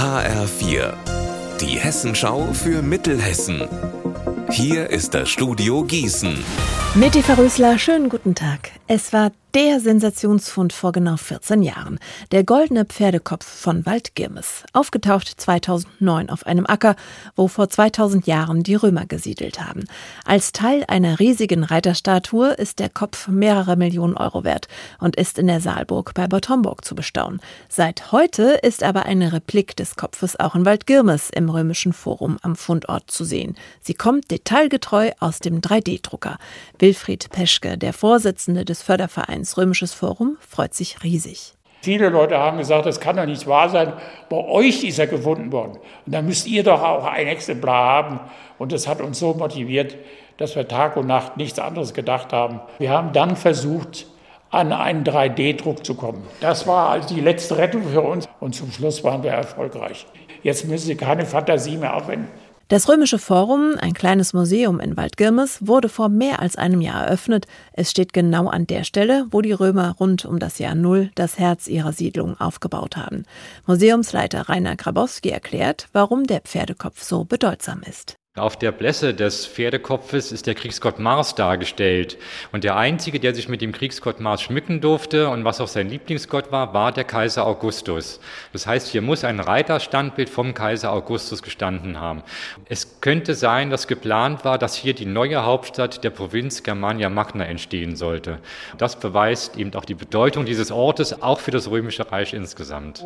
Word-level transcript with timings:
HR4, 0.00 0.94
die 1.60 1.78
Hessenschau 1.78 2.54
für 2.54 2.80
Mittelhessen. 2.80 3.68
Hier 4.48 4.88
ist 4.88 5.12
das 5.12 5.28
Studio 5.28 5.84
Gießen. 5.84 6.42
Mit 6.94 7.16
Eva 7.16 7.34
Rösler, 7.34 7.78
schönen 7.78 8.08
guten 8.08 8.34
Tag. 8.34 8.70
Es 8.86 9.12
war 9.12 9.30
der 9.54 9.80
Sensationsfund 9.80 10.72
vor 10.72 10.92
genau 10.92 11.16
14 11.16 11.62
Jahren. 11.62 11.98
Der 12.30 12.44
goldene 12.44 12.84
Pferdekopf 12.84 13.44
von 13.44 13.84
Waldgirmes. 13.84 14.64
Aufgetaucht 14.72 15.28
2009 15.28 16.30
auf 16.30 16.46
einem 16.46 16.66
Acker, 16.66 16.94
wo 17.34 17.48
vor 17.48 17.68
2000 17.68 18.26
Jahren 18.26 18.62
die 18.62 18.76
Römer 18.76 19.06
gesiedelt 19.06 19.60
haben. 19.60 19.84
Als 20.24 20.52
Teil 20.52 20.84
einer 20.86 21.18
riesigen 21.18 21.64
Reiterstatue 21.64 22.50
ist 22.50 22.78
der 22.78 22.90
Kopf 22.90 23.28
mehrere 23.28 23.76
Millionen 23.76 24.16
Euro 24.16 24.44
wert 24.44 24.68
und 25.00 25.16
ist 25.16 25.38
in 25.38 25.48
der 25.48 25.60
Saalburg 25.60 26.14
bei 26.14 26.28
Bad 26.28 26.48
Homburg 26.48 26.84
zu 26.84 26.94
bestaunen. 26.94 27.40
Seit 27.68 28.12
heute 28.12 28.60
ist 28.62 28.82
aber 28.82 29.06
eine 29.06 29.32
Replik 29.32 29.76
des 29.76 29.96
Kopfes 29.96 30.38
auch 30.38 30.54
in 30.54 30.64
Waldgirmes 30.64 31.30
im 31.30 31.48
Römischen 31.48 31.92
Forum 31.92 32.38
am 32.42 32.54
Fundort 32.54 33.10
zu 33.10 33.24
sehen. 33.24 33.56
Sie 33.80 33.94
kommt 33.94 34.30
detailgetreu 34.30 35.10
aus 35.18 35.40
dem 35.40 35.60
3D-Drucker. 35.60 36.38
Wilfried 36.78 37.30
Peschke, 37.30 37.76
der 37.76 37.92
Vorsitzende 37.92 38.64
des 38.64 38.82
Fördervereins 38.82 39.39
Vereins 39.40 39.56
Römisches 39.56 39.94
Forum 39.94 40.36
freut 40.46 40.74
sich 40.74 41.02
riesig. 41.02 41.54
Viele 41.80 42.10
Leute 42.10 42.36
haben 42.36 42.58
gesagt, 42.58 42.84
das 42.84 43.00
kann 43.00 43.16
doch 43.16 43.24
nicht 43.24 43.46
wahr 43.46 43.70
sein. 43.70 43.94
Bei 44.28 44.36
euch 44.36 44.84
ist 44.84 44.98
er 44.98 45.06
gefunden 45.06 45.50
worden. 45.50 45.78
Und 46.04 46.14
dann 46.14 46.26
müsst 46.26 46.46
ihr 46.46 46.62
doch 46.62 46.82
auch 46.82 47.06
ein 47.06 47.26
Exemplar 47.26 47.88
haben. 47.88 48.20
Und 48.58 48.72
das 48.72 48.86
hat 48.86 49.00
uns 49.00 49.18
so 49.18 49.32
motiviert, 49.32 49.96
dass 50.36 50.56
wir 50.56 50.68
Tag 50.68 50.98
und 50.98 51.06
Nacht 51.06 51.38
nichts 51.38 51.58
anderes 51.58 51.94
gedacht 51.94 52.34
haben. 52.34 52.60
Wir 52.78 52.90
haben 52.90 53.14
dann 53.14 53.34
versucht, 53.34 54.06
an 54.50 54.74
einen 54.74 55.04
3D-Druck 55.04 55.86
zu 55.86 55.94
kommen. 55.94 56.26
Das 56.40 56.66
war 56.66 56.90
also 56.90 57.14
die 57.14 57.22
letzte 57.22 57.56
Rettung 57.56 57.88
für 57.88 58.02
uns. 58.02 58.28
Und 58.40 58.54
zum 58.54 58.70
Schluss 58.70 59.02
waren 59.04 59.22
wir 59.22 59.30
erfolgreich. 59.30 60.06
Jetzt 60.42 60.66
müssen 60.66 60.86
Sie 60.86 60.96
keine 60.96 61.24
Fantasie 61.24 61.78
mehr 61.78 61.96
aufwenden. 61.96 62.28
Das 62.70 62.88
Römische 62.88 63.18
Forum, 63.18 63.74
ein 63.80 63.94
kleines 63.94 64.32
Museum 64.32 64.78
in 64.78 64.96
Waldgirmes, 64.96 65.66
wurde 65.66 65.88
vor 65.88 66.08
mehr 66.08 66.38
als 66.38 66.54
einem 66.54 66.80
Jahr 66.80 67.02
eröffnet. 67.02 67.48
Es 67.72 67.90
steht 67.90 68.12
genau 68.12 68.46
an 68.46 68.68
der 68.68 68.84
Stelle, 68.84 69.26
wo 69.32 69.40
die 69.40 69.50
Römer 69.50 69.96
rund 69.98 70.24
um 70.24 70.38
das 70.38 70.60
Jahr 70.60 70.76
Null 70.76 71.10
das 71.16 71.36
Herz 71.36 71.66
ihrer 71.66 71.92
Siedlung 71.92 72.38
aufgebaut 72.38 72.96
haben. 72.96 73.24
Museumsleiter 73.66 74.48
Rainer 74.48 74.76
Grabowski 74.76 75.30
erklärt, 75.30 75.88
warum 75.92 76.28
der 76.28 76.42
Pferdekopf 76.42 77.02
so 77.02 77.24
bedeutsam 77.24 77.82
ist. 77.82 78.19
Auf 78.36 78.56
der 78.56 78.70
Blässe 78.70 79.12
des 79.12 79.44
Pferdekopfes 79.44 80.30
ist 80.30 80.46
der 80.46 80.54
Kriegsgott 80.54 81.00
Mars 81.00 81.34
dargestellt. 81.34 82.16
Und 82.52 82.62
der 82.62 82.76
Einzige, 82.76 83.18
der 83.18 83.34
sich 83.34 83.48
mit 83.48 83.60
dem 83.60 83.72
Kriegsgott 83.72 84.20
Mars 84.20 84.42
schmücken 84.42 84.80
durfte 84.80 85.28
und 85.30 85.44
was 85.44 85.60
auch 85.60 85.66
sein 85.66 85.88
Lieblingsgott 85.88 86.52
war, 86.52 86.72
war 86.72 86.92
der 86.92 87.02
Kaiser 87.02 87.44
Augustus. 87.44 88.20
Das 88.52 88.68
heißt, 88.68 88.86
hier 88.86 89.02
muss 89.02 89.24
ein 89.24 89.40
Reiterstandbild 89.40 90.30
vom 90.30 90.54
Kaiser 90.54 90.92
Augustus 90.92 91.42
gestanden 91.42 91.98
haben. 91.98 92.22
Es 92.68 93.00
könnte 93.00 93.34
sein, 93.34 93.68
dass 93.68 93.88
geplant 93.88 94.44
war, 94.44 94.58
dass 94.58 94.76
hier 94.76 94.94
die 94.94 95.06
neue 95.06 95.44
Hauptstadt 95.44 96.04
der 96.04 96.10
Provinz 96.10 96.62
Germania 96.62 97.10
Magna 97.10 97.44
entstehen 97.46 97.96
sollte. 97.96 98.38
Das 98.78 98.94
beweist 98.94 99.56
eben 99.56 99.74
auch 99.74 99.84
die 99.84 99.94
Bedeutung 99.94 100.44
dieses 100.44 100.70
Ortes, 100.70 101.20
auch 101.20 101.40
für 101.40 101.50
das 101.50 101.68
Römische 101.68 102.12
Reich 102.12 102.32
insgesamt. 102.32 103.04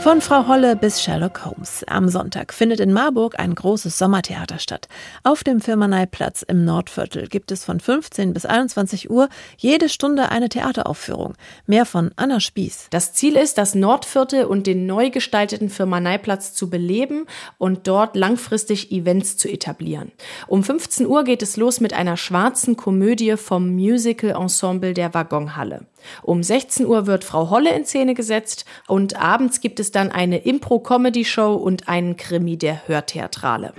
Von 0.00 0.20
Frau 0.20 0.48
Holle 0.48 0.74
bis 0.74 1.00
Sherlock 1.00 1.44
Holmes. 1.44 1.84
Am 1.86 2.08
Sonntag 2.08 2.52
findet 2.52 2.80
in 2.80 2.92
Marburg 2.92 3.38
ein 3.38 3.54
großes 3.54 3.96
Sommertheater 3.96 4.55
statt. 4.58 4.88
Auf 5.22 5.44
dem 5.44 5.60
Firmaneiplatz 5.60 6.42
im 6.42 6.64
Nordviertel 6.64 7.28
gibt 7.28 7.50
es 7.50 7.64
von 7.64 7.80
15 7.80 8.32
bis 8.32 8.46
21 8.46 9.10
Uhr 9.10 9.28
jede 9.56 9.88
Stunde 9.88 10.30
eine 10.30 10.48
Theateraufführung. 10.48 11.34
Mehr 11.66 11.86
von 11.86 12.10
Anna 12.16 12.40
Spieß. 12.40 12.88
Das 12.90 13.12
Ziel 13.12 13.36
ist, 13.36 13.58
das 13.58 13.74
Nordviertel 13.74 14.44
und 14.44 14.66
den 14.66 14.86
neu 14.86 15.10
gestalteten 15.10 15.70
Firmaneiplatz 15.70 16.54
zu 16.54 16.70
beleben 16.70 17.26
und 17.58 17.86
dort 17.86 18.16
langfristig 18.16 18.92
Events 18.92 19.36
zu 19.36 19.48
etablieren. 19.48 20.12
Um 20.46 20.62
15 20.62 21.06
Uhr 21.06 21.24
geht 21.24 21.42
es 21.42 21.56
los 21.56 21.80
mit 21.80 21.92
einer 21.92 22.16
schwarzen 22.16 22.76
Komödie 22.76 23.36
vom 23.36 23.74
Musical-Ensemble 23.74 24.94
der 24.94 25.14
Waggonhalle. 25.14 25.86
Um 26.22 26.42
16 26.42 26.86
Uhr 26.86 27.06
wird 27.06 27.24
Frau 27.24 27.50
Holle 27.50 27.74
in 27.74 27.84
Szene 27.84 28.14
gesetzt 28.14 28.64
und 28.86 29.20
abends 29.20 29.60
gibt 29.60 29.80
es 29.80 29.90
dann 29.90 30.10
eine 30.10 30.38
Impro-Comedy-Show 30.38 31.54
und 31.54 31.88
einen 31.88 32.16
Krimi 32.16 32.56
der 32.56 32.86
Hörtheatrale. 32.86 33.72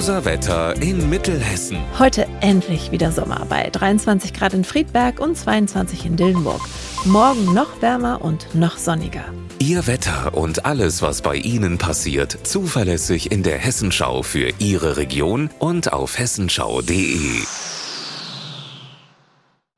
Unser 0.00 0.24
Wetter 0.24 0.80
in 0.80 1.10
Mittelhessen. 1.10 1.76
Heute 1.98 2.26
endlich 2.40 2.90
wieder 2.90 3.12
Sommer 3.12 3.44
bei 3.50 3.68
23 3.68 4.32
Grad 4.32 4.54
in 4.54 4.64
Friedberg 4.64 5.20
und 5.20 5.36
22 5.36 6.06
in 6.06 6.16
Dillenburg. 6.16 6.62
Morgen 7.04 7.52
noch 7.52 7.82
wärmer 7.82 8.22
und 8.22 8.54
noch 8.54 8.78
sonniger. 8.78 9.26
Ihr 9.58 9.86
Wetter 9.86 10.32
und 10.32 10.64
alles, 10.64 11.02
was 11.02 11.20
bei 11.20 11.36
Ihnen 11.36 11.76
passiert, 11.76 12.34
zuverlässig 12.44 13.30
in 13.30 13.42
der 13.42 13.58
Hessenschau 13.58 14.22
für 14.22 14.50
Ihre 14.58 14.96
Region 14.96 15.50
und 15.58 15.92
auf 15.92 16.18
hessenschau.de. 16.18 17.42